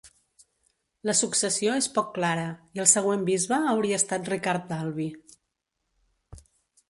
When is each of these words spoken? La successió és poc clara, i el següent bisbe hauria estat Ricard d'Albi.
La 1.09 1.13
successió 1.17 1.75
és 1.81 1.87
poc 1.97 2.07
clara, 2.15 2.47
i 2.79 2.81
el 2.85 2.89
següent 2.93 3.27
bisbe 3.27 3.61
hauria 3.73 4.01
estat 4.03 4.31
Ricard 4.35 4.67
d'Albi. 4.71 5.09